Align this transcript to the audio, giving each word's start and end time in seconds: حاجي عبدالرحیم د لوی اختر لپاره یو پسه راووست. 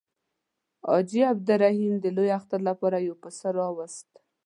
حاجي 0.87 1.21
عبدالرحیم 1.31 1.93
د 1.99 2.05
لوی 2.15 2.29
اختر 2.37 2.59
لپاره 2.69 2.97
یو 3.07 3.15
پسه 3.21 3.49
راووست. 3.57 4.09